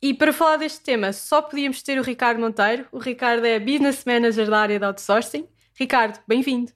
[0.00, 2.86] E para falar deste tema, só podíamos ter o Ricardo Monteiro.
[2.92, 5.48] O Ricardo é Business Manager da área de outsourcing.
[5.74, 6.72] Ricardo, bem-vindo.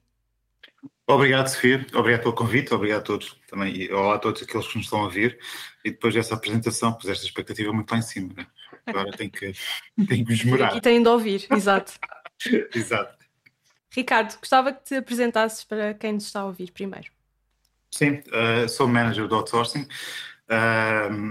[1.07, 1.85] Obrigado, Sofia.
[1.93, 2.73] Obrigado pelo convite.
[2.73, 3.75] Obrigado a todos também.
[3.75, 5.37] E olá a todos aqueles que nos estão a ouvir.
[5.83, 8.33] E depois dessa apresentação, pus esta expectativa muito lá em cima.
[8.35, 8.47] Né?
[8.85, 9.53] Agora tem que,
[10.07, 10.75] tem que esmerar.
[10.75, 11.93] E têm de ouvir, exato.
[12.73, 13.21] exato.
[13.91, 17.09] Ricardo, gostava que te apresentasses para quem nos está a ouvir primeiro.
[17.91, 19.85] Sim, uh, sou manager do outsourcing.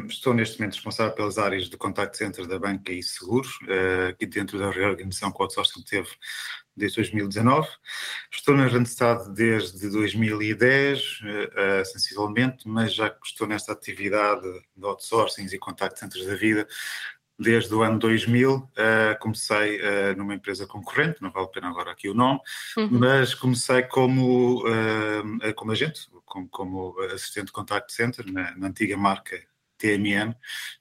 [0.09, 4.25] Estou neste momento responsável pelas áreas de contact center da banca e seguros, uh, aqui
[4.25, 6.09] dentro da reorganização que o outsourcing teve
[6.75, 7.69] desde 2019.
[8.33, 15.47] Estou na Randstad desde 2010, uh, sensivelmente, mas já que estou nesta atividade de outsourcing
[15.53, 16.67] e contact centers da vida
[17.41, 18.55] desde o ano 2000.
[18.55, 18.69] Uh,
[19.19, 22.39] comecei uh, numa empresa concorrente, não vale a pena agora aqui o nome,
[22.77, 22.89] uhum.
[22.91, 28.97] mas comecei como, uh, como agente, como, como assistente de contact center na, na, antiga
[28.97, 29.37] marca
[29.77, 30.35] TMN,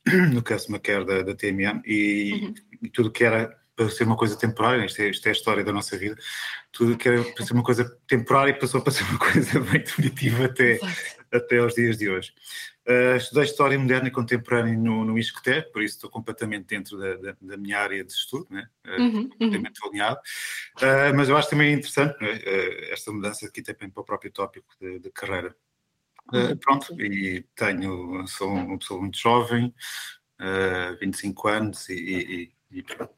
[0.33, 2.53] no Customer Care da, da TMN, e, uhum.
[2.83, 5.63] e tudo que era para ser uma coisa temporária, isto é, isto é, a história
[5.63, 6.15] da nossa vida,
[6.71, 10.45] tudo que era para ser uma coisa temporária passou para ser uma coisa bem definitiva
[10.45, 10.79] até,
[11.31, 12.33] até aos dias de hoje.
[12.89, 17.17] Uh, estudei História Moderna e Contemporânea no, no ISCTE, por isso estou completamente dentro da,
[17.17, 18.67] da, da minha área de estudo, né?
[18.83, 19.89] Uh, uhum, completamente uhum.
[19.89, 20.19] alinhado.
[20.77, 22.39] Uh, mas eu acho também interessante né?
[22.89, 25.55] esta mudança aqui também para o próprio tópico de, de carreira.
[26.33, 26.57] Uhum.
[26.57, 29.71] Pronto, e tenho, sou uma pessoa muito jovem,
[30.99, 33.13] 25 anos e, e, e pronto.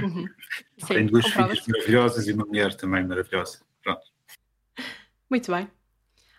[0.00, 0.26] Uhum.
[0.80, 3.60] Sim, tenho duas filhas maravilhosas e uma mulher também maravilhosa.
[3.82, 4.02] Pronto.
[5.28, 5.70] Muito bem.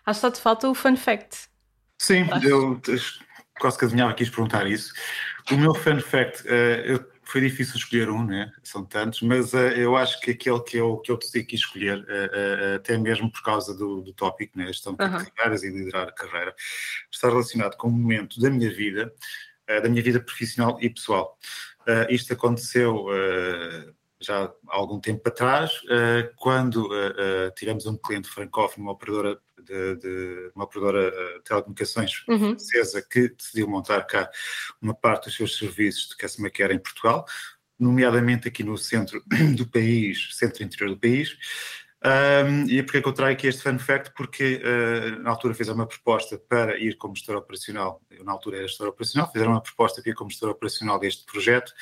[0.04, 1.51] Acho que só te falta o fun fact.
[2.02, 2.80] Sim, eu
[3.60, 4.92] quase que adivinhava que quis perguntar isso.
[5.52, 6.50] O meu fun fact, uh,
[6.84, 8.52] eu, foi difícil escolher um, né?
[8.64, 12.00] são tantos, mas uh, eu acho que aquele que eu, que eu decidi que escolher,
[12.00, 14.66] uh, até mesmo por causa do, do tópico, né?
[14.66, 15.24] gestão de uhum.
[15.36, 16.52] carreiras e liderar a carreira,
[17.08, 19.12] está relacionado com um momento da minha vida,
[19.68, 21.38] da minha vida profissional e pessoal.
[22.10, 23.06] isto aconteceu
[24.20, 25.70] já há algum tempo atrás,
[26.36, 26.90] quando
[27.56, 32.38] tivemos um cliente francófono, uma operadora de, de uma operadora de telecomunicações uhum.
[32.38, 34.30] francesa que decidiu montar cá
[34.80, 37.24] uma parte dos seus serviços de customer care em Portugal,
[37.78, 39.22] nomeadamente aqui no centro
[39.56, 41.36] do país, centro-interior do país.
[42.04, 44.12] Um, e porquê que eu trago aqui este fun fact?
[44.16, 48.56] Porque uh, na altura fez uma proposta para ir como gestor operacional, eu na altura
[48.56, 51.72] era gestor operacional, fizeram uma proposta para ir como gestor operacional deste projeto,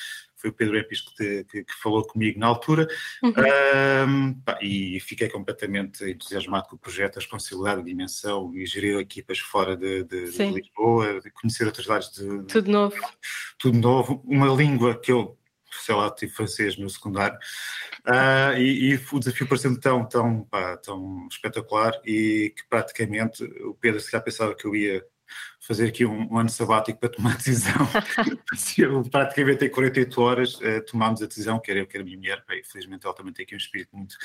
[0.41, 2.89] foi o Pedro Epis que, que, que falou comigo na altura,
[3.23, 3.33] uhum.
[4.09, 8.99] um, pá, e fiquei completamente entusiasmado com o projeto, a responsabilidade, a dimensão, e gerir
[8.99, 12.97] equipas fora de, de, de Lisboa, de conhecer outros lados de, Tudo novo.
[13.59, 15.37] Tudo novo, uma língua que eu
[15.73, 17.39] sei lá, tive francês no secundário,
[18.09, 23.73] uh, e, e, o desafio pareceu-me tão, tão, pá, tão espetacular e que praticamente o
[23.75, 25.05] Pedro se já pensava que eu ia
[25.61, 27.89] fazer aqui um, um ano sabático para tomar a decisão.
[29.11, 32.63] praticamente em 48 horas uh, tomámos a decisão, quer eu, quer a minha mulher, bem,
[32.65, 34.17] felizmente ela também tem aqui um espírito muito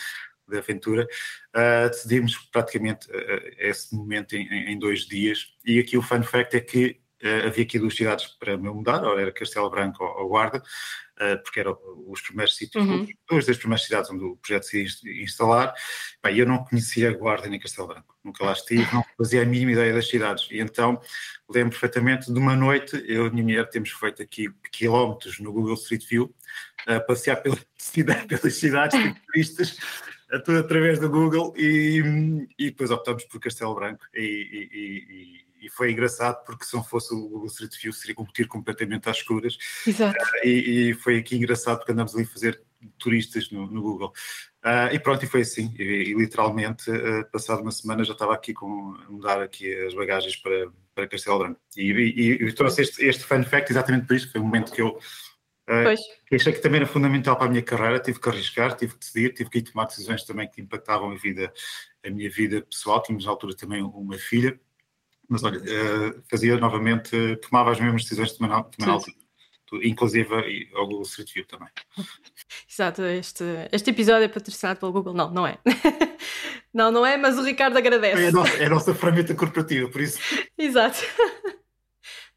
[0.48, 1.08] de aventura,
[1.56, 5.54] uh, decidimos praticamente uh, esse momento em, em, dois dias.
[5.66, 7.00] E aqui o fun fact é que
[7.46, 11.60] havia aqui duas cidades para me mudar, ou era Castelo Branco ou, Guarda, uh, porque
[11.60, 11.78] eram
[12.08, 13.08] os primeiros sítios, uhum.
[13.30, 15.74] duas das primeiras cidades onde o projeto se ia instalar.
[16.24, 19.72] Bem, eu não conhecia Guarda nem Castelo Branco, nunca lá estive, não fazia a mínima
[19.72, 20.48] ideia das cidades.
[20.52, 21.02] E então
[21.50, 25.52] lembro perfeitamente de uma noite, eu e a minha mulher temos feito aqui quilómetros no
[25.52, 26.34] Google Street View,
[26.88, 29.78] a passear pela cidade, pelas cidades, tipo turistas,
[30.44, 35.35] tudo através do Google e, e depois optamos por Castelo Branco e, e, e
[35.70, 39.58] foi engraçado porque se não fosse o Google Street View seria competir completamente às escuras.
[39.86, 40.18] Exato.
[40.18, 42.62] Uh, e, e, foi aqui engraçado porque andamos ali a fazer
[42.98, 44.14] turistas no, no Google.
[44.64, 45.74] Uh, e pronto, e foi assim.
[45.78, 49.94] E, e literalmente, uh, passado uma semana, já estava aqui com a mudar aqui as
[49.94, 51.60] bagagens para, para Castelo Branco.
[51.76, 54.32] E, e, e trouxe este, este fun fact exatamente por isso.
[54.32, 55.00] Foi um momento que eu
[55.68, 55.98] Uh,
[56.36, 59.34] achei que também era fundamental para a minha carreira, tive que arriscar, tive que decidir,
[59.34, 61.52] tive que ir tomar decisões também que impactavam a vida,
[62.06, 63.02] a minha vida pessoal.
[63.02, 64.60] Tínhamos na altura também uma filha
[65.30, 68.70] mas olha, uh, fazia novamente, tomava as mesmas decisões de Manuel,
[69.84, 71.70] inclusive ao Google Street View também.
[72.70, 75.58] Exato, este, este episódio é patrocinado pelo Google, não, não é.
[76.74, 78.24] não, não é, mas o Ricardo agradece.
[78.24, 80.20] É a nossa, é a nossa ferramenta corporativa, por isso.
[80.58, 81.00] Exato.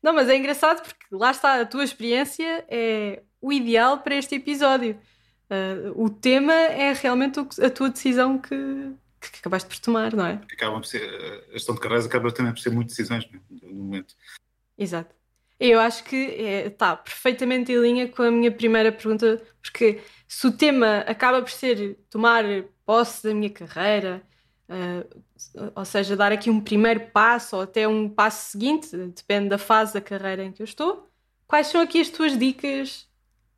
[0.03, 4.37] Não, mas é engraçado porque lá está, a tua experiência é o ideal para este
[4.37, 4.99] episódio.
[5.51, 10.41] Uh, o tema é realmente a tua decisão que, que acabaste por tomar, não é?
[10.53, 11.03] Acabam por ser,
[11.51, 14.15] a gestão de carreiras acaba também por ser muito decisões no momento.
[14.77, 15.15] Exato.
[15.61, 20.47] Eu acho que está é, perfeitamente em linha com a minha primeira pergunta, porque se
[20.47, 22.45] o tema acaba por ser tomar
[22.87, 24.23] posse da minha carreira,
[24.69, 29.59] uh, ou seja, dar aqui um primeiro passo ou até um passo seguinte, depende da
[29.59, 31.09] fase da carreira em que eu estou,
[31.47, 33.09] quais são aqui as tuas dicas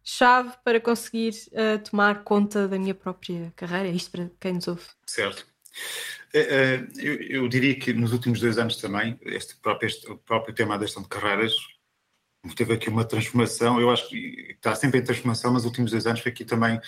[0.02, 3.88] chave para conseguir uh, tomar conta da minha própria carreira?
[3.88, 4.86] Isto para quem nos ouve.
[5.06, 5.50] Certo.
[6.34, 10.55] Uh, eu, eu, diria que nos últimos dois anos também, este próprio, este, o próprio
[10.55, 11.55] tema da gestão de carreiras
[12.56, 13.81] teve aqui uma transformação.
[13.81, 16.81] Eu acho que está sempre em transformação, mas nos últimos dois anos foi aqui também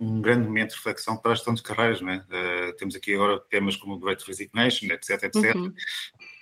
[0.00, 2.00] um grande momento de reflexão para a gestão de carreiras.
[2.00, 2.16] Não é?
[2.16, 5.54] Uh, temos aqui agora temas como o Great Resignation, etc, etc.
[5.54, 5.72] Uhum.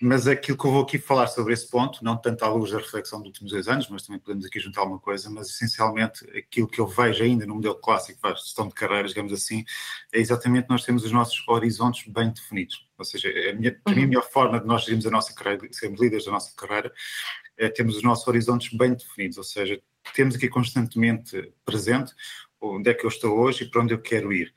[0.00, 2.78] Mas aquilo que eu vou aqui falar sobre esse ponto, não tanto à luz da
[2.78, 6.66] reflexão dos últimos dois anos, mas também podemos aqui juntar alguma coisa, mas essencialmente aquilo
[6.66, 9.64] que eu vejo ainda no modelo clássico de gestão de carreiras, digamos assim,
[10.12, 12.88] é exatamente nós temos os nossos horizontes bem definidos.
[12.98, 15.68] Ou seja, a minha, para mim, a melhor forma de nós gerirmos a nossa carreira,
[15.72, 16.92] sermos líderes da nossa carreira,
[17.56, 19.80] é termos os nossos horizontes bem definidos, ou seja,
[20.14, 22.12] temos aqui constantemente presente
[22.62, 24.52] onde é que eu estou hoje e para onde eu quero ir.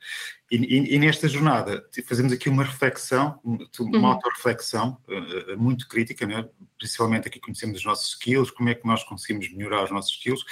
[0.50, 4.06] E, e, e nesta jornada fazemos aqui uma reflexão, uma uhum.
[4.06, 6.48] autorreflexão uh, muito crítica, né?
[6.78, 10.44] principalmente aqui conhecemos os nossos skills, como é que nós conseguimos melhorar os nossos skills,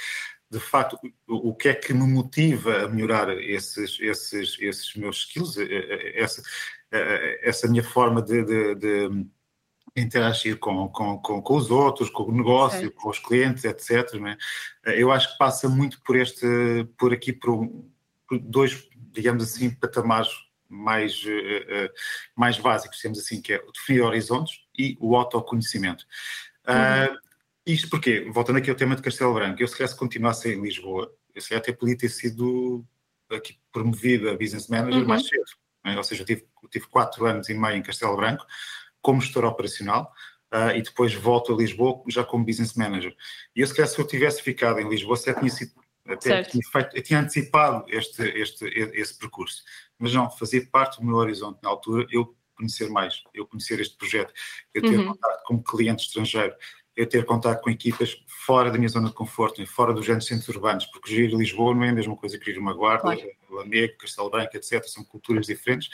[0.51, 5.17] de facto, o, o que é que me motiva a melhorar esses, esses, esses meus
[5.17, 5.57] skills,
[6.13, 6.43] essa,
[7.41, 9.25] essa minha forma de, de, de
[9.95, 14.13] interagir com, com, com, com, os outros, com o negócio, com os clientes, etc.
[14.15, 14.37] Né?
[14.83, 16.45] Eu acho que passa muito por este,
[16.97, 17.67] por aqui, por,
[18.27, 20.29] por dois, digamos assim, patamares
[20.67, 21.89] mais, uh,
[22.35, 26.05] mais básicos, temos assim, que é o definir horizontes e o autoconhecimento.
[26.67, 27.15] Uhum.
[27.15, 27.17] Uh,
[27.65, 30.61] isto porque, voltando aqui ao tema de Castelo Branco, eu se calhar se continuasse em
[30.61, 32.85] Lisboa, eu se calhar até podia ter sido
[33.31, 35.07] aqui promovido a Business Manager uhum.
[35.07, 35.45] mais cedo.
[35.83, 35.95] Né?
[35.97, 38.45] Ou seja, eu tive, eu tive quatro anos e meio em Castelo Branco,
[39.05, 40.11] como gestor operacional
[40.51, 43.15] uh, e depois volto a Lisboa já como business manager.
[43.55, 45.73] E eu, se calhar, se eu tivesse ficado em Lisboa, se tinha sido,
[46.07, 49.61] até tinha, feito, tinha antecipado este, este, esse percurso.
[49.99, 53.95] Mas não, fazia parte do meu horizonte na altura, eu conhecer mais, eu conhecer este
[53.95, 54.33] projeto,
[54.73, 55.09] eu ter uhum.
[55.09, 56.55] contato com cliente estrangeiro,
[56.95, 60.47] eu ter contato com equipas fora da minha zona de conforto, fora dos grandes centros
[60.47, 63.21] urbanos, porque gerir Lisboa não é a mesma coisa que gerir uma Guarda, claro.
[63.51, 64.83] Lamego, Castelo Branco, etc.
[64.85, 65.89] São culturas diferentes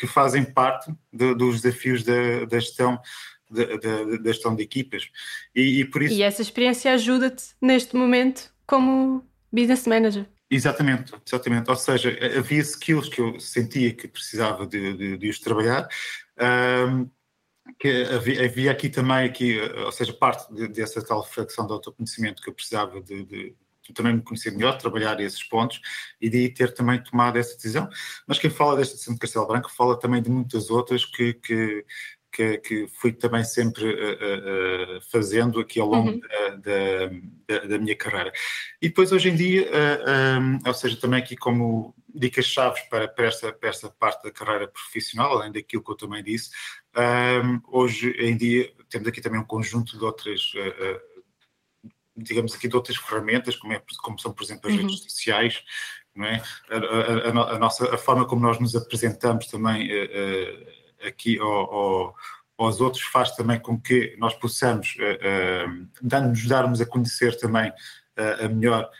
[0.00, 2.98] que fazem parte de, dos desafios da, da gestão
[3.50, 3.64] da,
[4.16, 5.10] da, gestão de equipas.
[5.54, 6.14] E, e, por isso...
[6.14, 10.26] e essa experiência ajuda-te neste momento como business manager.
[10.50, 11.68] Exatamente, exatamente.
[11.68, 15.86] Ou seja, havia skills que eu sentia que precisava de, de, de os trabalhar.
[16.40, 17.10] Um,
[17.78, 22.40] que havia, havia, aqui também, aqui, ou seja, parte de, dessa tal reflexão de autoconhecimento
[22.40, 23.56] que eu precisava de, de,
[23.92, 25.80] também me conhecer melhor, trabalhar esses pontos
[26.20, 27.88] e de ter também tomado essa decisão.
[28.26, 31.84] Mas quem fala desta decisão de Castelo Branco fala também de muitas outras que, que,
[32.30, 36.20] que, que fui também sempre uh, uh, fazendo aqui ao longo uhum.
[36.60, 38.32] da, da, da, minha carreira.
[38.80, 43.26] E depois, hoje em dia, uh, um, ou seja, também aqui como dicas-chave para, para,
[43.26, 46.50] esta, para esta parte da carreira profissional, além daquilo que eu também disse,
[46.96, 50.52] um, hoje em dia temos aqui também um conjunto de outras
[52.16, 54.82] digamos aqui, de outras ferramentas, como, é, como são, por exemplo, as uhum.
[54.82, 55.62] redes sociais,
[56.14, 56.42] não é?
[56.70, 62.16] A, a, a, nossa, a forma como nós nos apresentamos também uh, aqui ao, ao,
[62.58, 67.72] aos outros faz também com que nós possamos, uh, dando-nos darmos a conhecer também
[68.44, 68.90] a melhor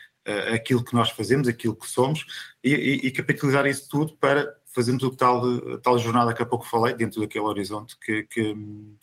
[0.51, 2.25] aquilo que nós fazemos, aquilo que somos,
[2.63, 5.43] e, e, e, capitalizar isso tudo para fazermos o tal,
[5.79, 8.55] tal jornada que há pouco falei, dentro daquele horizonte que, que,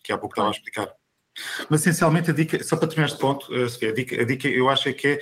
[0.02, 0.92] que há pouco estava a explicar.
[1.68, 4.68] Mas essencialmente a dica, só para terminar este ponto, Sofia, a dica, a dica eu
[4.68, 5.20] acho é que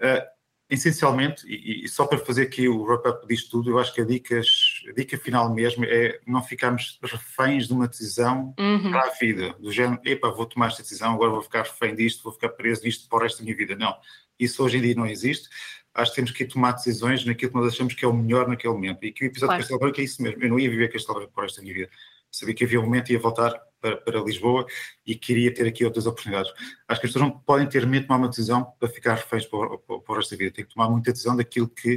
[0.00, 0.32] é, uh,
[0.72, 4.04] essencialmente, e, e, só para fazer aqui o wrap-up disto tudo, eu acho que a,
[4.04, 4.48] dicas,
[4.88, 8.90] a dica final mesmo é não ficarmos reféns de uma decisão uhum.
[8.90, 12.22] para a vida, do género, epá, vou tomar esta decisão, agora vou ficar refém disto,
[12.22, 13.76] vou ficar preso nisto para o resto da minha vida.
[13.76, 13.94] Não,
[14.38, 15.46] isso hoje em dia não existe.
[15.94, 18.72] Acho que temos que tomar decisões naquilo que nós achamos que é o melhor naquele
[18.72, 19.04] momento.
[19.04, 19.58] E que o episódio claro.
[19.58, 20.42] de Castelo Branco é isso mesmo.
[20.42, 21.90] Eu não ia viver Castelo Branco para o resto da minha vida.
[22.30, 23.52] Sabia que havia um momento e ia voltar
[23.82, 24.64] para, para, Lisboa
[25.04, 26.50] e queria ter aqui outras oportunidades.
[26.88, 29.44] Acho que as pessoas não podem ter medo de tomar uma decisão para ficar reféns
[29.44, 30.54] para, para, o resto da vida.
[30.54, 31.96] Tem que tomar muita decisão daquilo que,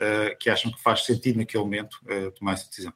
[0.00, 2.92] uh, que acham que faz sentido naquele momento uh, tomar essa decisão.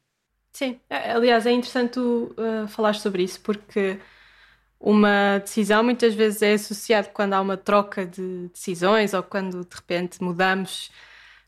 [0.53, 4.01] Sim, aliás, é interessante tu uh, falar sobre isso, porque
[4.81, 9.77] uma decisão muitas vezes é associada quando há uma troca de decisões ou quando de
[9.77, 10.91] repente mudamos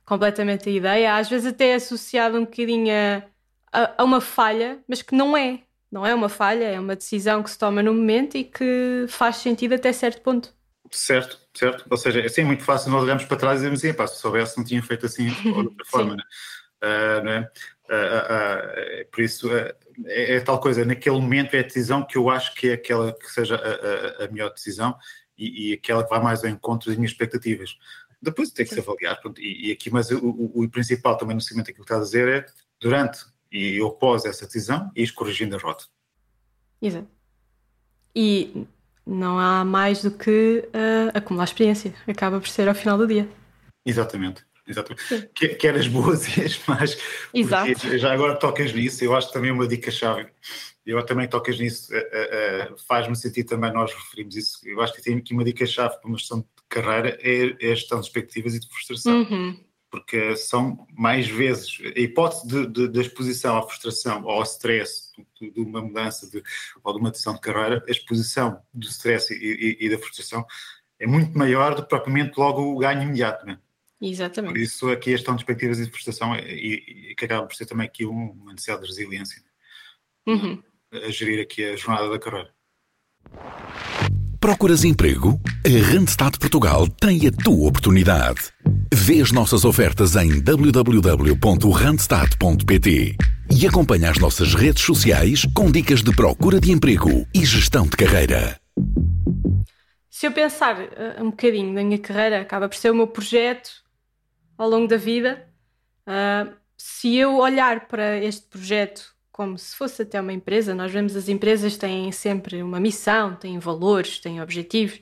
[0.05, 2.93] completamente a ideia, às vezes até é associado um bocadinho
[3.73, 5.63] a, a uma falha, mas que não é.
[5.93, 9.37] Não é uma falha, é uma decisão que se toma no momento e que faz
[9.37, 10.55] sentido até certo ponto.
[10.91, 11.85] Certo, certo.
[11.91, 14.19] Ou seja, é assim muito fácil nós olharmos para trás e dizemos assim, pá, se
[14.19, 16.23] soubesse não tinha feito assim de outra forma, né?
[16.83, 17.49] Uh, né?
[17.91, 19.75] Uh, uh, por isso, é,
[20.07, 23.31] é, tal coisa, naquele momento é a decisão que eu acho que é aquela que
[23.31, 24.97] seja a, a, a melhor decisão
[25.37, 27.77] e, e, aquela que vai mais ao encontro das minhas expectativas.
[28.21, 28.81] Depois tem que Sim.
[28.81, 31.85] se avaliar, pronto, e, e, aqui, mas o, o, o, principal também no seguimento daquilo
[31.85, 32.47] que está a dizer é
[32.81, 35.85] durante e após essa decisão, ir corrigindo a rota.
[36.81, 37.07] Exato.
[38.15, 38.67] E
[39.07, 41.95] não há mais do que uh, acumular experiência.
[42.07, 43.29] Acaba por ser ao final do dia.
[43.85, 44.45] Exatamente.
[44.67, 45.29] Exatamente.
[45.59, 46.97] Quer, as boas e as más.
[47.35, 47.99] Exato.
[47.99, 50.29] Já agora tocas nisso, eu acho também uma dica-chave.
[50.85, 54.59] Eu também tocas nisso, uh, uh, faz-me sentir também, nós referimos isso.
[54.65, 57.75] Eu acho que tem aqui uma dica-chave para uma gestão de carreira, é, é a
[57.75, 59.23] gestão de expectativas e de frustração.
[59.23, 64.43] Uhum porque são mais vezes a hipótese de, de, de exposição à frustração ou ao
[64.43, 66.43] stress de, de uma mudança de,
[66.83, 70.47] ou de uma decisão de carreira, a exposição do stress e, e, e, da frustração
[70.99, 73.45] é muito maior do que propriamente logo o ganho imediato.
[73.45, 73.59] Né?
[74.01, 74.55] Exatamente.
[74.55, 77.47] Por isso aqui a gestão de expectativas e de frustração é, e, e, que acaba
[77.47, 79.43] por ser também aqui uma necessidade de resiliência
[80.27, 80.33] né?
[80.33, 80.63] uhum.
[80.91, 82.51] a gerir aqui a jornada da carreira.
[84.41, 85.39] Procuras emprego?
[85.65, 88.53] A Randstad Portugal tem a tua oportunidade.
[88.95, 93.17] Vê as nossas ofertas em www.randstad.pt
[93.51, 97.97] e acompanha as nossas redes sociais com dicas de procura de emprego e gestão de
[97.97, 98.61] carreira.
[100.11, 103.71] Se eu pensar uh, um bocadinho na minha carreira, acaba por ser o meu projeto
[104.59, 105.49] ao longo da vida.
[106.07, 110.75] Uh, se eu olhar para este projeto como se fosse até uma empresa.
[110.75, 115.01] Nós vemos as empresas têm sempre uma missão, têm valores, têm objetivos.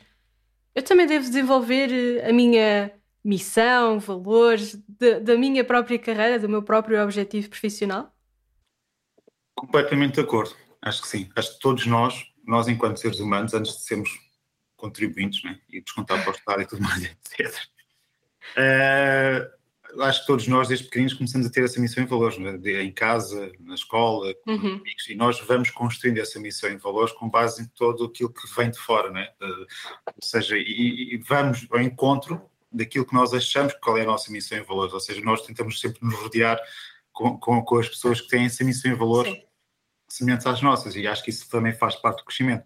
[0.73, 2.93] Eu também devo desenvolver eh, a minha
[3.25, 8.15] missão, valores de, da minha própria carreira, do meu próprio objetivo profissional?
[9.55, 10.55] Completamente de acordo.
[10.81, 11.31] Acho que sim.
[11.37, 14.11] Acho que todos nós, nós enquanto seres humanos, antes de sermos
[14.77, 17.05] contribuintes né, e descontar para o Estado e tudo mais,
[17.39, 17.55] etc.
[18.57, 19.61] Uh,
[20.03, 22.59] acho que todos nós, desde pequeninos, começamos a ter essa missão em valores, né?
[22.83, 24.75] em casa, na escola, com uhum.
[24.77, 28.47] amigos, e nós vamos construindo essa missão em valores com base em todo aquilo que
[28.57, 29.29] vem de fora, né?
[29.41, 29.67] Uh,
[30.07, 32.41] ou seja, e, e, vamos ao encontro
[32.73, 35.81] daquilo que nós achamos qual é a nossa missão em valores, ou seja, nós tentamos
[35.81, 36.59] sempre nos rodear
[37.13, 39.43] com, com, com as pessoas que têm essa missão em valores Sim.
[40.09, 42.65] semelhantes às nossas, e acho que isso também faz parte do crescimento.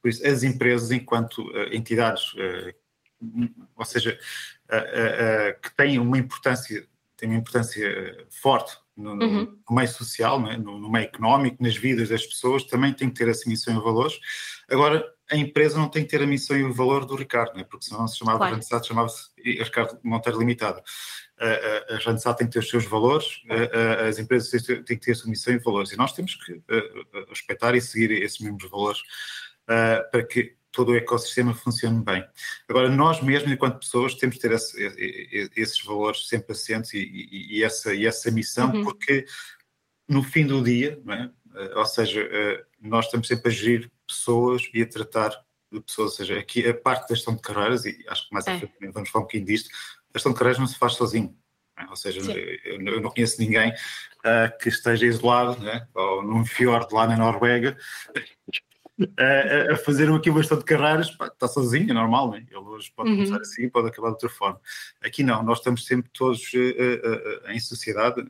[0.00, 2.74] Por isso, as empresas, enquanto uh, entidades uh,
[3.74, 4.18] ou seja,
[4.66, 6.86] uh, que tem uma importância,
[7.16, 9.58] tem uma importância forte no, uhum.
[9.68, 10.56] no meio social, é?
[10.56, 13.82] no, no, meio económico, nas vidas das pessoas, também tem que ter essa missão e
[13.82, 14.18] valores.
[14.70, 17.64] Agora, a empresa não tem que ter a missão e o valor do Ricardo, é?
[17.64, 18.54] porque senão não se chamava claro.
[18.54, 20.82] Randstad, chamava-se Ricardo Monteiro Limitada.
[21.38, 25.12] A, a, a tem que ter os seus valores, a, as empresas têm que ter
[25.12, 26.62] a sua missão e valores, e nós temos que
[27.28, 29.00] respeitar e seguir esses mesmos valores
[29.66, 32.22] para que todo o ecossistema funcione bem.
[32.68, 37.58] Agora, nós mesmos, enquanto pessoas, temos de ter esse, esses valores sempre assentes e, e,
[37.58, 38.84] e, essa, e essa missão, uhum.
[38.84, 39.24] porque
[40.06, 41.30] no fim do dia, é?
[41.56, 45.30] Eh, ou seja, eh, nós estamos sempre a gerir pessoas e a tratar
[45.72, 48.46] de pessoas, ou seja, aqui a parte da gestão de carreiras, e acho que mais
[48.46, 48.60] é.
[48.92, 49.70] vamos falar um bocadinho disto,
[50.12, 51.34] a gestão de carreiras não se faz sozinho.
[51.78, 51.86] É?
[51.88, 52.20] Ou seja,
[52.64, 55.86] eu não conheço ninguém uh, que esteja isolado, né?
[55.94, 57.76] ou num fiord lá na Noruega,
[59.18, 62.44] a, a fazer aqui bastante carreiras, pá, está sozinho, é normal, né?
[62.48, 63.16] ele hoje pode uhum.
[63.16, 64.60] começar assim, pode acabar de outra forma.
[65.02, 68.22] Aqui não, nós estamos sempre todos uh, uh, em sociedade,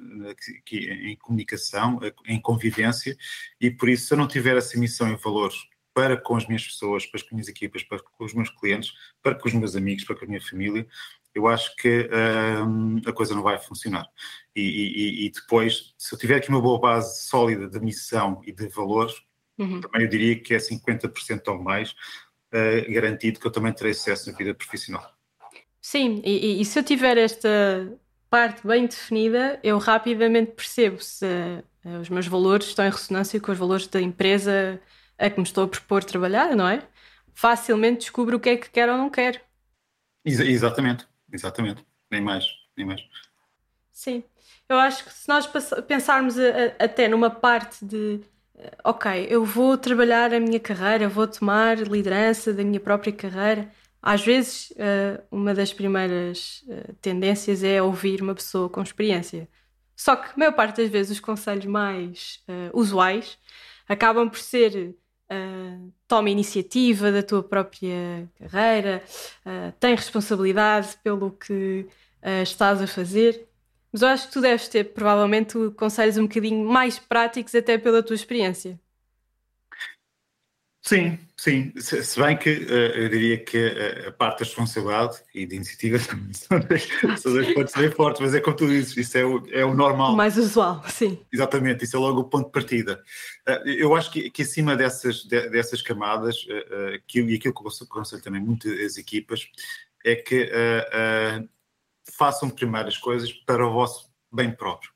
[0.59, 3.17] aqui, em comunicação, em convivência,
[3.61, 5.57] e por isso, se eu não tiver essa missão e valores
[5.95, 8.93] para com as minhas pessoas, para as minhas equipas, para com os meus clientes,
[9.23, 10.87] para com os meus amigos, para com a minha família,
[11.35, 12.09] eu acho que
[13.07, 14.07] a coisa não vai funcionar.
[14.55, 18.53] E, e, e, depois, se eu tiver aqui uma boa base sólida de missão e
[18.53, 19.15] de valores,
[19.59, 19.81] Uhum.
[19.81, 24.31] Também eu diria que é 50% ou mais uh, garantido que eu também terei sucesso
[24.31, 25.11] na vida profissional.
[25.81, 27.49] Sim, e, e, se eu tiver esta
[28.29, 33.53] parte bem definida, eu rapidamente percebo se uh, os meus valores estão em ressonância com
[33.53, 34.81] os valores da empresa
[35.19, 36.83] a que me estou a propor trabalhar, não é?
[37.33, 39.41] Facilmente descubro o que é que quero ou não quero.
[40.25, 41.87] Ex exatamente, exatamente.
[42.11, 42.45] Nem mais,
[42.77, 43.01] nem mais.
[43.93, 44.25] Sim,
[44.69, 45.47] eu acho que se nós
[45.87, 48.21] pensarmos a, a, até numa parte de
[48.85, 53.71] ok, eu vou trabalhar a minha carreira, vou tomar liderança da minha própria carreira.
[54.01, 59.49] Às vezes, uh, uma das primeiras uh, tendências é ouvir uma pessoa com experiência.
[59.97, 63.39] Só que, a maior parte das vezes, os conselhos mais uh, usuais
[63.89, 64.95] acabam por ser
[66.07, 69.03] toma iniciativa da tua própria carreira,
[69.81, 71.85] tem responsabilidade pelo que
[72.45, 73.49] estás a fazer.
[73.97, 78.03] Mas eu acho que tu deves ter, provavelmente, conselhos um bocadinho mais práticos, até pela
[78.03, 78.79] tua experiência.
[80.83, 81.73] Sim, sim.
[81.79, 85.97] Se, bem que uh, eu diria que a, a parte da responsabilidade e de iniciativa
[87.17, 89.73] são dois pontos bem fortes, mas é como tu dizes, isso é o, é o
[89.73, 90.13] normal.
[90.13, 91.19] O mais usual, sim.
[91.33, 93.03] Exatamente, isso é logo o ponto de partida.
[93.49, 96.47] Uh, eu acho que, que acima dessas, de, dessas camadas,
[96.95, 99.49] aquilo, e aquilo que eu aconselho também muito as equipas,
[100.05, 100.53] é que
[102.13, 104.91] façam primeiro as coisas para o vosso bem próprio.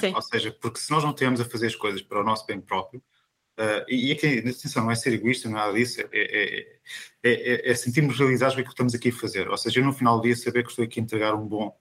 [0.00, 0.12] Né?
[0.14, 2.60] Ou seja, porque se nós não temos a fazer as coisas para o nosso bem
[2.60, 3.02] próprio,
[3.60, 6.80] Uh, e aqui, atenção, não é ser egoísta, nada disso, é, é,
[7.22, 9.50] é, é sentirmos realizados aquilo que estamos aqui a fazer.
[9.50, 11.78] Ou seja, eu no final do dia saber que estou aqui a entregar um bom,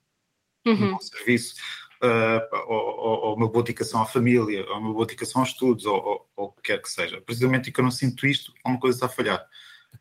[0.68, 0.74] uhum.
[0.74, 1.56] um bom serviço,
[2.04, 5.86] uh, ou, ou, ou, uma boa dedicação à família, ou uma boa dedicação aos estudos,
[5.86, 7.22] ou o que quer que seja.
[7.22, 9.48] Precisamente que eu não sinto isto, alguma coisa está a falhar.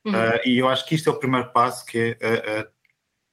[0.05, 0.15] Uhum.
[0.15, 2.69] Uh, e eu acho que isto é o primeiro passo, que é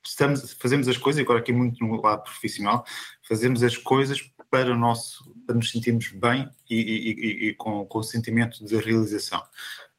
[0.06, 2.86] estamos, fazemos as coisas, agora aqui muito no lado profissional,
[3.28, 8.00] fazemos as coisas para, o nosso, para nos sentirmos bem e, e, e, com, com
[8.00, 9.42] o sentimento de realização.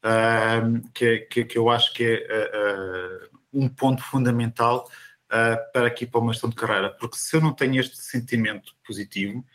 [0.03, 4.87] Uh, que, que, que, eu acho que é uh, um ponto fundamental
[5.25, 8.73] uh, para aqui para uma gestão de carreira, porque se eu não tenho este sentimento
[8.85, 9.45] positivo,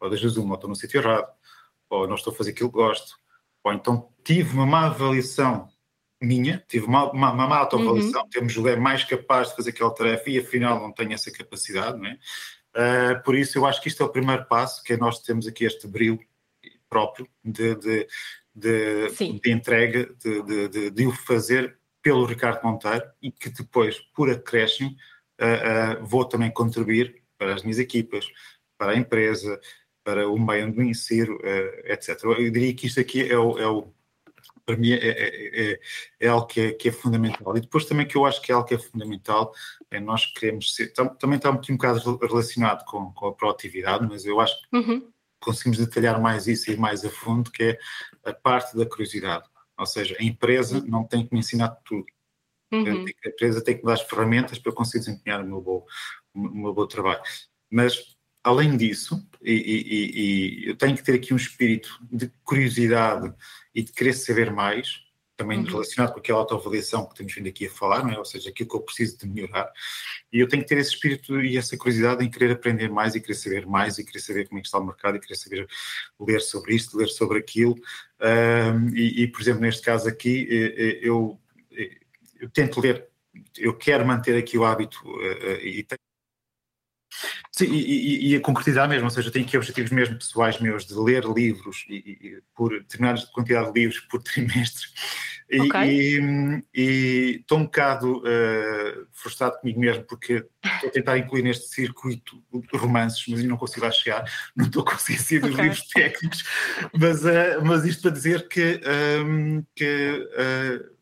[0.00, 1.28] ou das vezes uma, estou no sítio errado,
[1.90, 3.16] ou não estou a fazer aquilo que gosto,
[3.62, 5.68] ou então tive uma má avaliação
[6.20, 8.28] minha, tive uma, uma, uma má autoavaliação, uhum.
[8.28, 12.06] temos julguei mais capaz de fazer aquela tarefa e afinal não tenho essa capacidade, não
[12.06, 12.18] é?
[12.76, 15.46] Uh, por isso eu acho que isto é o primeiro passo, que é nós temos
[15.46, 16.18] aqui este brilho
[16.88, 18.06] próprio de, de,
[18.54, 24.90] de, de entrega, de, de, o fazer pelo Ricardo Monteiro e que depois, por acréscimo,
[25.40, 28.26] uh, uh, vou também contribuir para as minhas equipas,
[28.76, 29.60] para a empresa,
[30.04, 31.38] para o meio onde me insiro,
[31.84, 32.22] etc.
[32.24, 33.92] Eu diria que isto aqui é o, é o
[34.68, 35.80] para mim é, é, é,
[36.20, 37.56] é algo que é, que é, fundamental.
[37.56, 39.50] E depois também que eu acho que é algo que é fundamental,
[39.90, 44.38] é nós queremos ser, também está um bocado relacionado com, com a proatividade, mas eu
[44.38, 45.10] acho que uhum.
[45.40, 47.78] conseguimos detalhar mais isso e ir mais a fundo, que é
[48.26, 49.48] a parte da curiosidade.
[49.78, 50.86] Ou seja, a empresa uhum.
[50.86, 52.04] não tem que me ensinar tudo.
[52.70, 53.06] Uhum.
[53.24, 55.86] A empresa tem que me dar as ferramentas para eu conseguir desempenhar o meu bom,
[56.34, 57.22] o meu bom trabalho.
[57.70, 63.32] Mas além disso, e, e, e, eu tenho que ter aqui um espírito de curiosidade
[63.78, 65.04] e de querer saber mais,
[65.36, 65.64] também uhum.
[65.66, 68.18] relacionado com aquela autoavaliação que temos vindo aqui a falar, não é?
[68.18, 69.70] ou seja, aquilo que eu preciso de melhorar.
[70.32, 73.20] E eu tenho que ter esse espírito e essa curiosidade em querer aprender mais e
[73.20, 75.68] querer saber mais e querer saber como é que está o mercado e querer saber
[76.18, 77.76] ler sobre isto, ler sobre aquilo.
[78.20, 80.48] Um, e, e, por exemplo, neste caso aqui,
[81.00, 81.38] eu,
[81.70, 83.06] eu tento ler,
[83.56, 86.07] eu quero manter aqui o hábito uh, e tenho
[87.52, 90.60] Sim, e, e, e, a concretizar mesmo, ou seja, eu tenho aqui objetivos mesmo pessoais
[90.60, 94.86] meus de ler livros e, e por determinada quantidade de livros por trimestre
[95.50, 96.20] e, okay.
[96.74, 102.42] e, estou um bocado uh, frustrado comigo mesmo porque estou a tentar incluir neste circuito
[102.74, 105.64] romances, mas não consigo lá chegar, não estou a conseguir ser dos okay.
[105.64, 106.44] livros técnicos,
[106.92, 108.80] mas, uh, mas isto para dizer que,
[109.24, 110.97] um, ehm, que uh,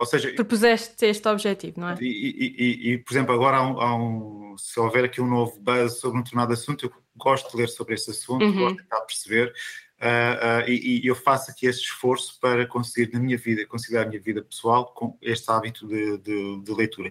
[0.00, 1.98] ou seja, propuseste este objetivo, não é?
[2.00, 5.60] E, e, e, por exemplo, agora há um, há um, se houver aqui um novo
[5.60, 8.60] buzz sobre um determinado assunto, eu gosto de ler sobre esse assunto, uhum.
[8.60, 9.52] gosto de tentar perceber,
[10.00, 14.08] uh, e, e, eu faço aqui esse esforço para conseguir na minha vida, conciliar a
[14.08, 17.10] minha vida pessoal com este hábito de, de, de leitura.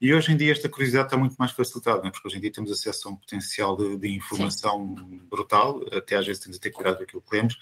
[0.00, 2.10] E hoje em dia esta curiosidade está muito mais facilitada, é?
[2.10, 5.20] porque hoje em dia temos acesso a um potencial de, de informação Sim.
[5.28, 7.58] brutal, até às vezes temos a ter cuidado com aquilo que lemos,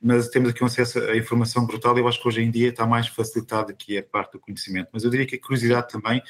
[0.00, 2.68] mas temos aqui um acesso a informação brutal e eu acho que hoje em dia
[2.68, 4.88] está mais facilitado aqui a parte do conhecimento.
[4.92, 6.22] Mas eu diria que a curiosidade também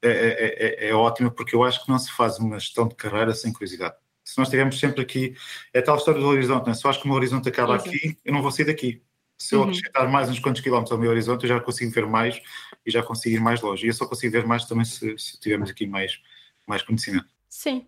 [0.00, 2.94] é, é, é, é ótima, porque eu acho que não se faz uma gestão de
[2.94, 3.96] carreira sem curiosidade.
[4.28, 5.34] Se nós estivermos sempre aqui,
[5.72, 6.74] é tal história do horizonte, é?
[6.74, 9.02] se eu acho que o meu horizonte acaba aqui, eu não vou sair daqui
[9.38, 9.66] se eu uhum.
[9.66, 12.40] acrescentar mais uns quantos quilómetros ao meu horizonte, eu já consigo ver mais
[12.84, 13.86] e já consigo ir mais longe.
[13.86, 16.20] E eu só consigo ver mais também se, se tivermos aqui mais,
[16.66, 17.28] mais conhecimento.
[17.48, 17.86] Sim.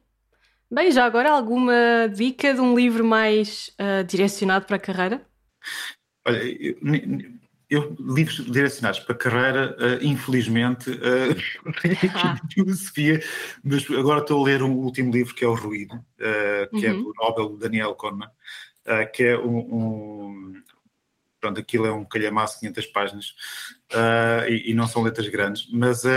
[0.70, 5.26] Bem, já agora alguma dica de um livro mais uh, direcionado para a carreira?
[6.24, 6.79] Olha, eu,
[7.70, 11.37] eu, livros direcionados para a carreira, uh, infelizmente, uh,
[12.14, 12.37] ah.
[12.52, 13.22] filosofia,
[13.62, 16.92] mas agora estou a ler um último livro que é O Ruído, uh, que é
[16.92, 17.00] uhum.
[17.00, 18.30] é do Nobel Daniel Kahneman,
[19.14, 20.62] que é um, um,
[21.40, 23.26] pronto, aquilo é um calhamaço de 500 páginas
[23.92, 26.09] uh, e, e, não são letras grandes, mas uh,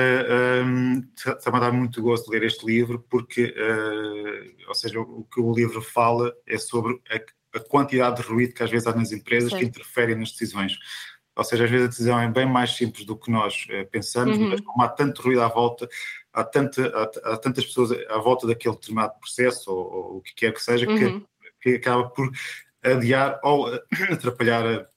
[0.66, 5.20] um, está-me a dar muito gosto de ler este livro porque, uh, ou seja, o,
[5.20, 8.86] o, que o livro fala é sobre a, a, quantidade de ruído que às vezes
[8.86, 9.60] há nas empresas Sim.
[9.60, 10.78] que interferem nas decisões.
[11.36, 14.50] Ou seja, às vezes a decisão é bem mais simples do que nós pensamos, uhum.
[14.50, 15.90] mas como há tanto ruído à volta,
[16.32, 20.34] há, tanta, há, há, tantas pessoas à volta daquele determinado processo, ou, ou o que
[20.36, 20.98] quer que seja, uhum.
[21.00, 21.26] que,
[21.62, 22.30] que acaba por
[22.84, 23.68] adiar ou
[24.12, 24.88] atrapalhar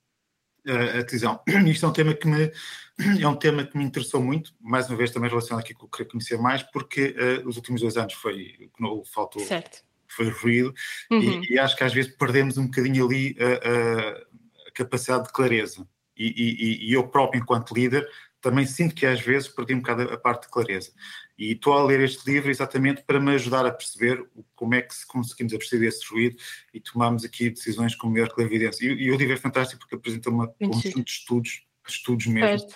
[0.67, 1.41] a decisão.
[1.67, 2.53] Isto é um tema que me
[3.21, 5.89] é um tema que me interessou muito, mais uma vez também relacionado aqui com o
[5.89, 9.85] que queria conhecer mais, porque uh, os últimos dois anos foi o que faltou certo.
[10.09, 10.75] foi ruído
[11.11, 11.43] uhum.
[11.43, 15.33] e, e, acho que às vezes perdemos um bocadinho ali a, a, a capacidade de
[15.33, 15.87] clareza.
[16.17, 18.09] E, e, e, eu próprio, enquanto líder,
[18.41, 20.93] também sinto que às vezes perdi um bocado a parte de clareza.
[21.39, 24.25] E estou a ler este livro exatamente para me ajudar a perceber
[24.55, 26.37] como é que conseguimos perceber esse ruído
[26.73, 28.87] e tomamos aqui decisões com maior clarividência.
[28.87, 32.69] E, e o livro é fantástico porque apresenta uma conjunto de estudos, estudos mesmo,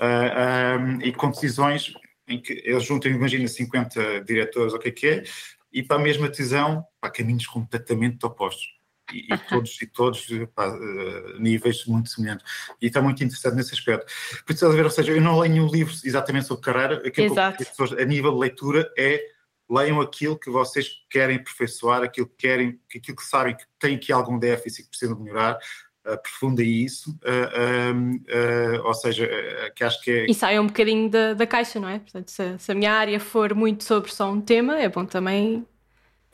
[0.00, 1.92] uh, um, e com decisões
[2.28, 5.24] em que eles juntam, imagina, 50 diretores, o que é que é,
[5.72, 8.75] e para a mesma decisão, para caminhos completamente opostos
[9.12, 12.44] e, e todos, e todos pá, uh, níveis muito semelhantes.
[12.80, 14.12] E está muito interessante nesse aspecto.
[14.44, 17.58] Por isso, ver, ou seja, eu não leio livro exatamente sobre carreira, aquilo Exato.
[17.58, 19.20] que pessoas, a nível de leitura, é
[19.68, 24.12] leiam aquilo que vocês querem aperfeiçoar, aquilo que querem, aquilo que sabem que tem aqui
[24.12, 25.58] algum déficit que precisam melhorar,
[26.04, 29.28] aprofunda isso, uh, uh, ou seja,
[29.74, 30.26] que acho que é...
[30.26, 31.98] E sai um bocadinho da, da caixa, não é?
[31.98, 35.66] Portanto, se, se, a minha área for muito sobre só um tema, é bom também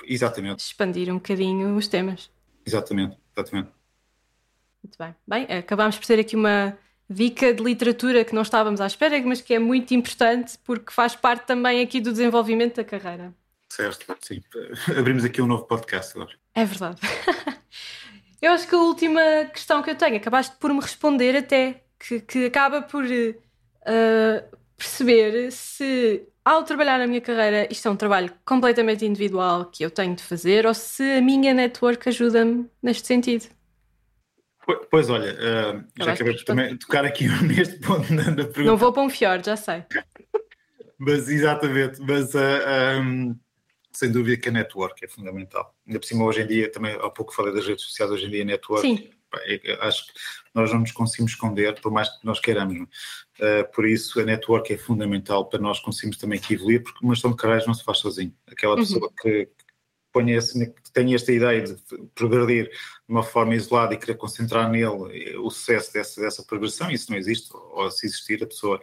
[0.05, 0.61] Exatamente.
[0.61, 2.31] expandir um bocadinho os temas.
[2.65, 3.71] Exatamente, exatamente.
[4.83, 5.15] Muito bem.
[5.27, 6.77] Bem, acabámos por ter aqui uma
[7.09, 11.15] dica de literatura que não estávamos à espera, mas que é muito importante porque faz
[11.15, 13.35] parte também aqui do desenvolvimento da carreira.
[13.69, 14.43] Certo, sim.
[14.99, 16.33] Abrimos aqui um novo podcast agora.
[16.55, 17.01] É verdade.
[18.43, 19.21] eu acho que a última
[19.53, 25.51] questão que eu tenho, acabaste por me responder até, que, que acaba por uh, perceber
[25.53, 30.15] se ao trabalhar na minha carreira, isto é um trabalho completamente individual que eu tenho
[30.15, 33.47] de fazer ou se a minha network ajuda-me neste sentido.
[34.91, 38.63] Pois olha, uh, já acabei por também tocar aqui neste ponto na pergunta.
[38.63, 39.85] Não vou para um fior, já sei.
[40.99, 43.37] mas exatamente, mas uh, ah, um,
[43.93, 45.75] sem dúvida que a network é fundamental.
[45.87, 48.31] Ainda por cima, hoje em dia, também há pouco falei das redes sociais, hoje em
[48.31, 49.11] dia a network Sim.
[49.47, 50.13] É, acho que
[50.55, 52.87] nós não nos conseguimos esconder, por mais que nós queiramos.
[53.41, 57.15] Uh, por isso, a network é fundamental para nós conseguirmos também que evoluir, porque uma
[57.15, 58.35] gestão de carreiras não se faz sozinho.
[58.47, 58.81] Aquela uhum.
[58.81, 59.49] pessoa que,
[60.13, 61.77] ponha esse, que tem esta ideia de
[62.15, 62.75] progredir de
[63.09, 67.49] uma forma isolada e querer concentrar nele o sucesso dessa, dessa progressão, isso não existe,
[67.55, 68.81] ou se existir, a pessoa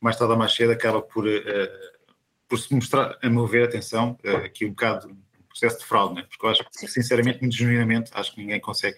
[0.00, 2.10] mais tarde ou mais cedo acaba por, uh,
[2.46, 6.14] por se mostrar, a meu ver, atenção, uh, aqui um bocado um processo de fraude,
[6.14, 6.26] né?
[6.28, 8.96] porque eu acho que, sinceramente, muito genuinamente, acho que ninguém consegue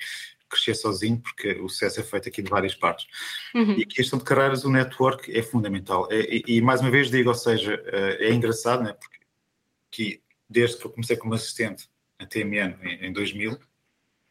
[0.52, 3.06] crescer sozinho, porque o sucesso é feito aqui de várias partes.
[3.54, 3.78] Uhum.
[3.78, 6.08] E a questão de carreiras, o network é fundamental.
[6.10, 8.92] É, e, e, mais uma vez digo, ou seja, é engraçado, né?
[8.92, 9.18] porque
[9.90, 11.88] que desde que eu comecei como assistente
[12.18, 13.58] na TMN em, em 2000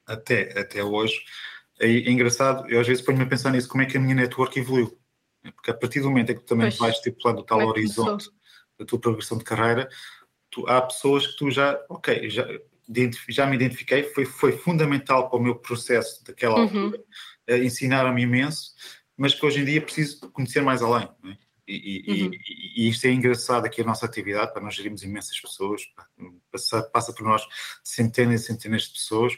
[0.06, 1.24] até, até hoje,
[1.80, 4.16] é, é engraçado, eu às vezes ponho-me a pensar nisso, como é que a minha
[4.16, 4.98] network evoluiu.
[5.56, 7.66] Porque a partir do momento em que tu também pois, vais estipulando o tal é
[7.66, 8.30] horizonte
[8.78, 9.90] da tua progressão de carreira,
[10.50, 12.48] tu, há pessoas que tu já, ok, já,
[13.30, 16.64] já me identifiquei, foi, foi fundamental para o meu processo daquela uhum.
[16.64, 17.04] altura,
[17.50, 18.72] uh, ensinaram-me imenso,
[19.18, 21.08] mas que hoje em dia preciso conhecer mais além.
[21.26, 21.52] É?
[21.68, 22.32] E, e, uhum.
[22.34, 25.84] e, e, isto é engraçado aqui a nossa atividade, para nós gerirmos imensas pessoas,
[26.52, 27.48] passa, passa por nós
[27.84, 29.34] centenas e centenas de pessoas,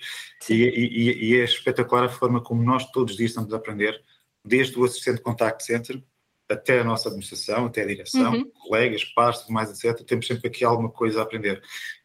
[0.50, 4.02] e, é espetacular a forma como nós todos os dias estamos a aprender,
[4.44, 6.02] desde o assistente contact center
[6.50, 8.52] até a nossa administração, até a direção, uhum.
[8.52, 10.06] colegas, pares, mais, etc.
[10.06, 11.62] Temos sempre aqui alguma coisa a aprender.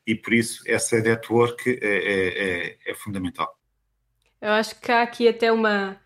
[0.08, 3.54] E por isso essa network é, é, é, é fundamental.
[4.40, 6.00] Eu acho que há aqui até uma,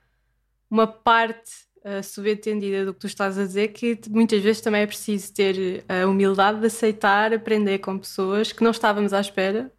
[0.69, 1.53] uma parte
[1.85, 5.85] uh, subentendida do que tu estás a dizer, que muitas vezes também é preciso ter
[5.88, 9.73] a humildade de aceitar aprender com pessoas que não estávamos à espera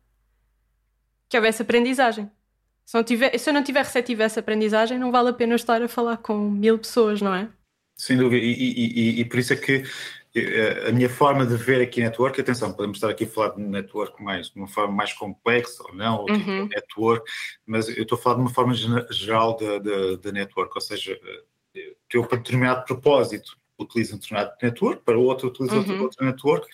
[1.28, 2.32] que houvesse aprendizagem.
[2.86, 5.82] Se, tiver, se eu não tiver receptivo a essa aprendizagem, não vale a pena estar
[5.82, 7.50] a falar com mil pessoas, não é?
[7.96, 9.84] Sem dúvida, e, e, e, e por isso é que
[10.36, 13.62] eh, a minha forma de ver aqui network, atenção, podemos estar aqui a falar de
[13.62, 16.68] network mais, de uma forma mais complexa ou não, ou tipo uhum.
[16.68, 17.32] network,
[17.66, 18.74] mas eu estou a falar de uma forma
[19.12, 21.20] geral de, network, ou seja,
[21.76, 25.82] eh, eu para determinado propósito utilizo um determinado network, para outro utilizo uhum.
[25.82, 26.68] outro, outro network,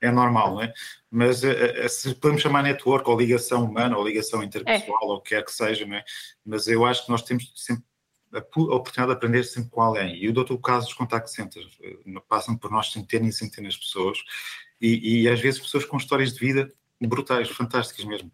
[0.00, 0.72] é normal, não é?
[1.10, 5.06] Mas uh, se podemos chamar network ou ligação humana ou ligação interpessoal é.
[5.06, 6.04] ou o que quer que seja, não é?
[6.44, 7.84] Mas eu acho que nós temos sempre
[8.32, 10.16] a, oportunidade de aprender sempre com alguém.
[10.16, 11.78] E eu dou-te o caso dos contact centers.
[11.82, 11.96] Eh,
[12.28, 14.18] passam por nós centenas e centenas de pessoas
[14.80, 18.30] e, e, às vezes pessoas com histórias de vida brutais, fantásticas mesmo.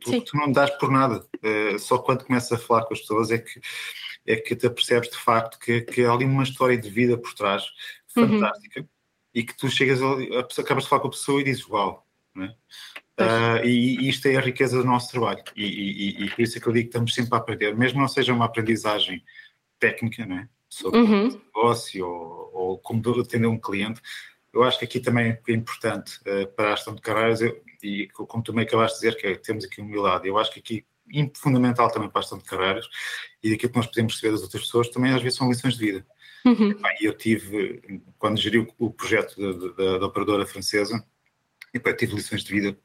[0.00, 1.24] Tu, tu não dás por nada.
[1.36, 3.60] Uh, só quando começas a falar com as pessoas é que,
[4.26, 7.32] é que te apercebes de facto que, que há ali uma história de vida por
[7.34, 7.62] trás
[8.16, 8.28] uhum.
[8.28, 8.88] fantástica uhum.
[9.32, 12.04] e que tu chegas ali, acabas de falar com a pessoa e dizes uau.
[12.34, 12.54] Né?
[13.18, 15.42] Uh, e, e, isto é a riqueza do nosso trabalho.
[15.56, 18.00] E, e, e, por isso é que eu digo que estamos sempre a aprender, mesmo
[18.00, 19.24] não seja uma aprendizagem
[19.78, 20.48] técnica, né?
[20.68, 21.28] sobre uhum.
[21.28, 24.00] negócio ou, ou como atender um cliente.
[24.52, 28.08] Eu acho que aqui também é importante uh, para a gestão de carreiras, eu, e
[28.08, 30.86] como me acabaste de dizer, que é, temos aqui humildade, eu acho que aqui
[31.34, 32.86] fundamental também para a gestão de carreiras
[33.42, 35.86] e daquilo que nós podemos receber das outras pessoas também às vezes são lições de
[35.86, 36.06] vida.
[36.44, 36.74] Uhum.
[37.00, 39.36] E eu tive, quando geri o, o projeto
[39.74, 41.02] da, da, operadora francesa,
[41.72, 42.78] eu tive lições de vida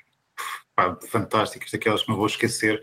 [0.76, 2.82] pá, fantásticas, daquelas que não vou esquecer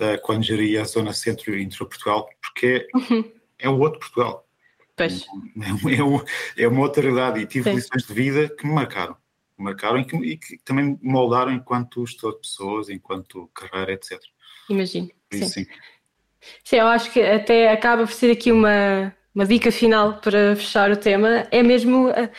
[0.00, 4.46] uh, quando geria a zona centro e intra Portugal, porque uhum é o outro Portugal.
[4.96, 5.24] Pois.
[6.56, 7.76] É, é, uma outra realidade e tive Sim.
[7.76, 9.16] lições de vida que me marcaram.
[9.58, 13.92] Me marcaram e que, e que também me moldaram enquanto estou de pessoas, enquanto carreira,
[13.92, 14.18] etc.
[14.68, 15.10] Imagino.
[15.32, 15.48] Sim.
[15.48, 15.66] sim.
[16.64, 20.90] Sim, eu acho que até acaba por ser aqui uma, uma dica final para fechar
[20.90, 21.46] o tema.
[21.50, 22.30] É mesmo uh,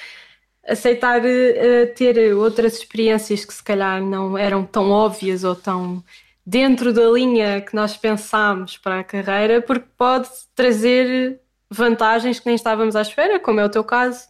[0.68, 6.04] aceitar uh, ter outras experiências que se calhar não eram tão óbvias ou tão
[6.46, 12.56] dentro da linha que nós pensámos para a carreira, porque pode trazer vantagens que nem
[12.56, 14.28] estávamos à espera, como é o teu caso.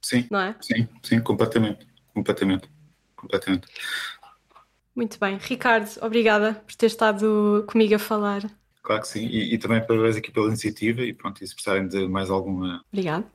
[0.00, 0.56] Sim, não é?
[0.60, 2.70] sim, sim, completamente, completamente,
[3.16, 3.66] completamente.
[4.94, 5.36] Muito bem.
[5.40, 8.42] Ricardo, obrigada por ter estado comigo a falar.
[8.82, 11.86] Claro que sim, e, e também parabéns aqui pela iniciativa e pronto, e se precisarem
[11.86, 12.82] de mais alguma...
[12.90, 13.26] Obrigado.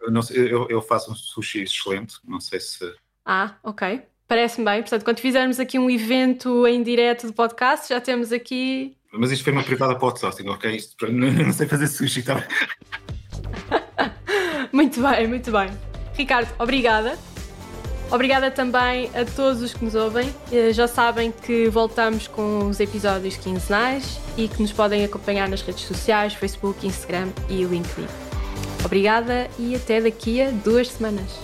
[0.00, 2.92] Eu, sei, eu, eu faço um sushi excelente, não sei se...
[3.24, 4.02] Ah, ok.
[4.26, 4.80] Parece-me bem.
[4.80, 8.96] Portanto, quando fizermos aqui um evento em direto de podcast, já temos aqui.
[9.12, 10.74] Mas isto foi uma privada para outsourcing, ok?
[10.74, 12.46] Isto, não sei fazer sushi, tá
[14.72, 15.70] muito bem, muito bem.
[16.14, 17.18] Ricardo, obrigada.
[18.10, 20.32] Obrigada também a todos os que nos ouvem.
[20.52, 25.62] Eh, já sabem que voltamos com os episódios quinzenais e que nos podem acompanhar nas
[25.62, 28.23] redes sociais, Facebook, Instagram e LinkedIn.
[28.84, 31.38] Obrigada e até daqui a duas semanas.